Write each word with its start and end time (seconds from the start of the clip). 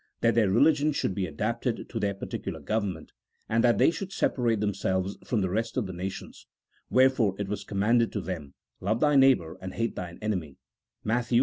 that 0.21 0.33
their 0.33 0.49
religion 0.49 0.91
should 0.91 1.13
be 1.13 1.27
adapted 1.27 1.87
to 1.87 1.99
their 1.99 2.15
particular 2.15 2.59
government, 2.59 3.11
and 3.47 3.63
that 3.63 3.77
they 3.77 3.91
should 3.91 4.11
separate 4.11 4.59
themselves 4.59 5.15
from 5.23 5.41
the 5.41 5.49
rest 5.51 5.77
of 5.77 5.85
the 5.85 5.93
nations: 5.93 6.47
wherefore 6.89 7.35
it 7.37 7.47
was 7.47 7.63
commanded 7.63 8.11
to 8.11 8.19
them," 8.19 8.55
Love 8.81 8.99
thy 8.99 9.15
neigh 9.15 9.35
bour 9.35 9.59
and 9.61 9.75
hate 9.75 9.95
thine 9.95 10.17
enemy" 10.19 10.57
(Matt. 11.03 11.31